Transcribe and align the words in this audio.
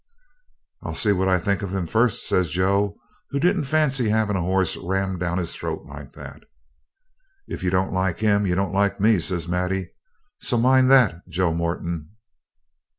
'I'll 0.81 0.95
see 0.95 1.11
what 1.11 1.27
I 1.27 1.37
think 1.37 1.61
of 1.61 1.75
him 1.75 1.85
first,' 1.85 2.27
says 2.27 2.49
Joe, 2.49 2.97
who 3.29 3.39
didn't 3.39 3.65
fancy 3.65 4.09
having 4.09 4.35
a 4.35 4.41
horse 4.41 4.75
rammed 4.75 5.19
down 5.19 5.37
his 5.37 5.55
throat 5.55 5.83
like 5.85 6.13
that. 6.13 6.41
'If 7.47 7.61
you 7.63 7.69
don't 7.69 7.93
like 7.93 8.17
him 8.17 8.47
you 8.47 8.55
don't 8.55 8.73
like 8.73 8.99
me,' 8.99 9.19
says 9.19 9.47
Maddie. 9.47 9.91
'So 10.39 10.57
mind 10.57 10.89
that, 10.89 11.17
Joe 11.29 11.53
Moreton.' 11.53 12.09